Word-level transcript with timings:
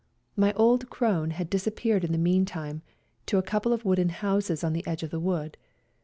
My 0.35 0.51
old 0.53 0.89
crone 0.89 1.29
had 1.29 1.47
disappeared 1.47 2.03
in 2.03 2.11
the 2.11 2.17
meantime 2.17 2.81
to 3.27 3.37
a 3.37 3.43
couple 3.43 3.71
of 3.71 3.85
wooden 3.85 4.09
houses 4.09 4.63
on 4.63 4.73
the 4.73 4.83
edge 4.87 5.03
of 5.03 5.11
the 5.11 5.19
wood. 5.19 5.57